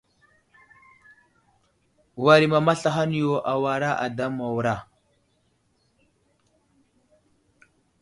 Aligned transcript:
War 2.23 2.39
i 2.45 2.47
mama 2.53 2.73
slahaŋ 2.81 3.09
yo 3.21 3.31
awara 3.53 3.91
ada 4.05 4.25
Mawra. 4.37 4.75